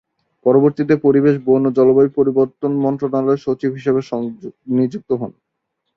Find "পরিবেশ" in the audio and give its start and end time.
1.05-1.35